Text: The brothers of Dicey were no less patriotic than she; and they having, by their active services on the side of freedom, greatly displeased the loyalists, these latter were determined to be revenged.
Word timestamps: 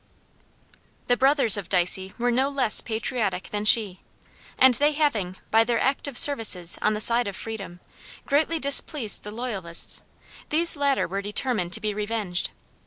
The 1.05 1.15
brothers 1.15 1.57
of 1.57 1.69
Dicey 1.69 2.15
were 2.17 2.31
no 2.31 2.49
less 2.49 2.81
patriotic 2.81 3.51
than 3.51 3.65
she; 3.65 3.99
and 4.57 4.73
they 4.73 4.93
having, 4.93 5.35
by 5.51 5.63
their 5.63 5.79
active 5.79 6.17
services 6.17 6.79
on 6.81 6.95
the 6.95 6.99
side 7.01 7.27
of 7.27 7.35
freedom, 7.35 7.79
greatly 8.25 8.57
displeased 8.57 9.21
the 9.21 9.29
loyalists, 9.31 10.01
these 10.49 10.75
latter 10.75 11.07
were 11.07 11.21
determined 11.21 11.71
to 11.73 11.79
be 11.81 11.93
revenged. 11.93 12.49